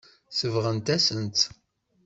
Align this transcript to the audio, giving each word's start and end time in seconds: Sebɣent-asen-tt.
Sebɣent-asen-tt. 0.37 1.41